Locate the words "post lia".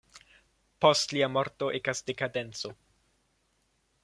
0.85-1.29